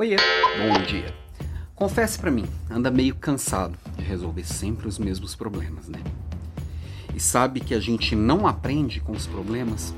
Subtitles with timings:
[0.00, 0.16] Oiê,
[0.56, 1.14] bom dia.
[1.74, 6.02] Confesse para mim, anda meio cansado de resolver sempre os mesmos problemas, né?
[7.14, 9.94] E sabe que a gente não aprende com os problemas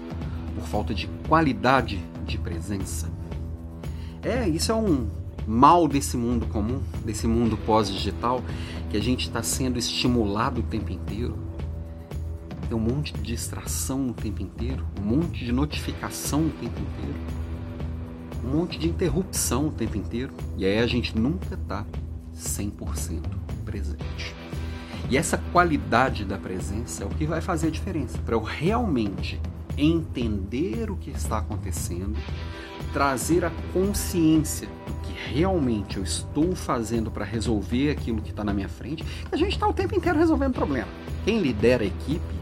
[0.56, 3.08] por falta de qualidade de presença?
[4.24, 5.08] É, isso é um
[5.46, 8.42] mal desse mundo comum, desse mundo pós-digital,
[8.90, 11.38] que a gente está sendo estimulado o tempo inteiro.
[12.68, 17.51] Tem um monte de distração o tempo inteiro, um monte de notificação o tempo inteiro
[18.44, 21.86] um monte de interrupção o tempo inteiro e aí a gente nunca está
[22.36, 23.22] 100%
[23.64, 24.34] presente.
[25.10, 29.40] E essa qualidade da presença é o que vai fazer a diferença para eu realmente
[29.76, 32.16] entender o que está acontecendo,
[32.92, 38.52] trazer a consciência do que realmente eu estou fazendo para resolver aquilo que está na
[38.52, 39.04] minha frente.
[39.30, 40.88] A gente está o tempo inteiro resolvendo problema.
[41.24, 42.41] Quem lidera a equipe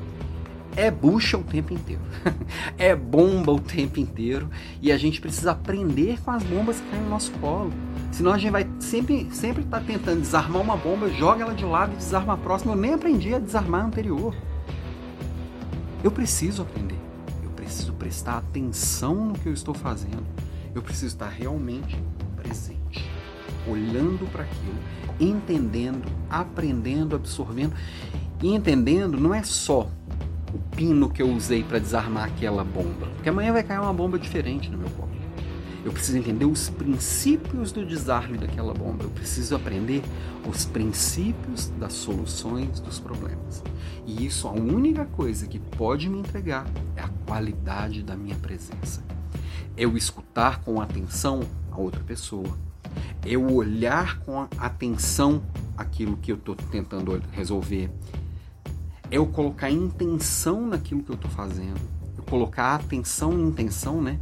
[0.77, 2.03] é bucha o tempo inteiro,
[2.79, 4.49] é bomba o tempo inteiro
[4.81, 7.73] e a gente precisa aprender com as bombas que caem no nosso colo.
[8.13, 11.65] Senão a gente vai sempre sempre estar tá tentando desarmar uma bomba, joga ela de
[11.65, 12.73] lado e desarma a próxima.
[12.73, 14.35] Eu nem aprendi a desarmar a anterior.
[16.03, 16.99] Eu preciso aprender.
[17.43, 20.25] Eu preciso prestar atenção no que eu estou fazendo.
[20.75, 22.03] Eu preciso estar realmente
[22.37, 23.11] presente,
[23.69, 24.79] olhando para aquilo,
[25.19, 27.75] entendendo, aprendendo, absorvendo
[28.43, 29.89] e entendendo não é só
[30.53, 33.07] o pino que eu usei para desarmar aquela bomba.
[33.15, 35.11] Porque amanhã vai cair uma bomba diferente no meu corpo.
[35.83, 39.05] Eu preciso entender os princípios do desarme daquela bomba.
[39.05, 40.03] Eu preciso aprender
[40.47, 43.63] os princípios das soluções dos problemas.
[44.07, 49.03] E isso, a única coisa que pode me entregar é a qualidade da minha presença.
[49.75, 51.41] Eu escutar com atenção
[51.71, 52.59] a outra pessoa.
[53.25, 55.43] Eu olhar com atenção
[55.77, 57.91] aquilo que eu estou tentando resolver
[59.11, 61.81] eu colocar intenção naquilo que eu estou fazendo,
[62.17, 64.19] eu colocar atenção e intenção, né?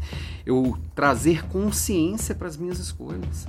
[0.47, 3.47] Eu trazer consciência para as minhas escolhas.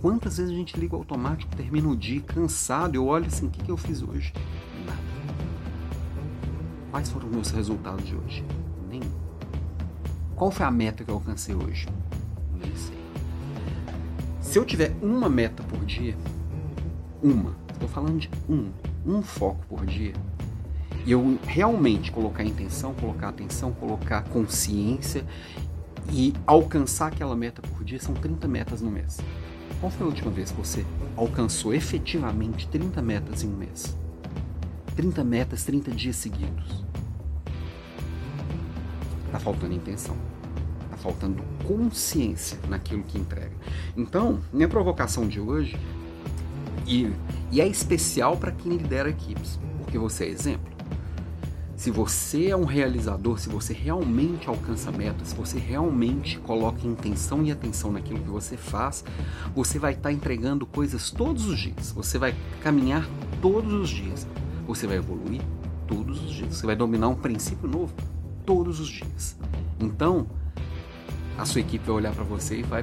[0.00, 3.50] Quantas vezes a gente liga o automático, termina o dia cansado, eu olho assim, o
[3.50, 4.34] que, que eu fiz hoje?
[4.84, 4.98] Nada.
[6.90, 8.44] Quais foram os meus resultados de hoje?
[8.90, 9.10] Nenhum.
[10.36, 11.88] Qual foi a meta que eu alcancei hoje?
[12.52, 12.98] Nem sei.
[14.42, 16.14] Se eu tiver uma meta por dia,
[17.22, 18.70] uma, estou falando de um,
[19.06, 20.12] um foco por dia,
[21.06, 25.24] e eu realmente colocar intenção, colocar atenção, colocar consciência
[26.10, 29.18] e alcançar aquela meta por dia, são 30 metas no mês.
[29.80, 30.84] Qual foi a última vez que você
[31.16, 33.96] alcançou efetivamente 30 metas em um mês?
[34.96, 36.84] 30 metas, 30 dias seguidos.
[39.30, 40.16] Tá faltando intenção.
[40.90, 43.52] Tá faltando consciência naquilo que entrega.
[43.96, 45.76] Então, minha provocação de hoje,
[46.86, 47.10] e,
[47.50, 50.73] e é especial para quem lidera equipes, porque você é exemplo.
[51.84, 57.42] Se você é um realizador, se você realmente alcança metas, se você realmente coloca intenção
[57.42, 59.04] e atenção naquilo que você faz,
[59.54, 61.92] você vai estar tá entregando coisas todos os dias.
[61.92, 63.06] Você vai caminhar
[63.42, 64.26] todos os dias.
[64.66, 65.42] Você vai evoluir
[65.86, 66.56] todos os dias.
[66.56, 67.92] Você vai dominar um princípio novo
[68.46, 69.36] todos os dias.
[69.78, 70.26] Então,
[71.36, 72.82] a sua equipe vai olhar para você e vai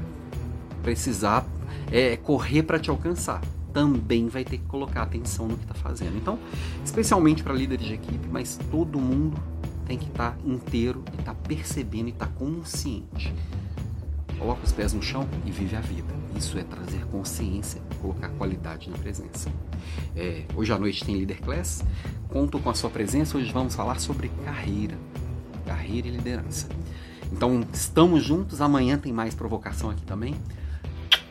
[0.83, 1.43] precisar
[1.91, 3.41] é, correr para te alcançar
[3.73, 6.17] também vai ter que colocar atenção no que está fazendo.
[6.17, 6.37] Então,
[6.83, 9.37] especialmente para líderes de equipe, mas todo mundo
[9.85, 13.33] tem que estar tá inteiro e estar tá percebendo e estar tá consciente.
[14.37, 16.11] Coloca os pés no chão e vive a vida.
[16.35, 19.51] Isso é trazer consciência, colocar qualidade na presença.
[20.15, 21.83] É, hoje à noite tem Leader Class.
[22.29, 23.37] Conto com a sua presença.
[23.37, 24.97] Hoje vamos falar sobre carreira,
[25.65, 26.67] carreira e liderança.
[27.31, 28.61] Então, estamos juntos.
[28.61, 30.35] Amanhã tem mais provocação aqui também.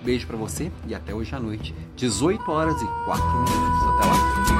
[0.02, 3.98] Beijo para você e até hoje à noite, 18 horas e 4 minutos.
[3.98, 4.59] Até lá.